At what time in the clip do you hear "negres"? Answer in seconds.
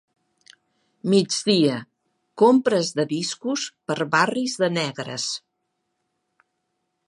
4.81-5.31